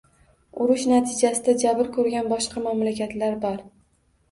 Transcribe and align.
Urush 0.63 0.85
natijasida 0.93 1.55
jabr 1.65 1.91
ko'rgan 1.99 2.33
boshqa 2.33 2.65
mamlakatlar 2.67 3.39
bor 3.47 3.65